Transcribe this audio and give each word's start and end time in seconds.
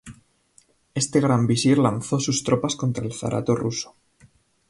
Este 0.95 1.19
Gran 1.19 1.45
Visir 1.45 1.77
lanzó 1.77 2.19
sus 2.19 2.43
tropas 2.43 2.75
contra 2.75 3.05
el 3.05 3.13
zarato 3.13 3.53
ruso. 3.55 3.93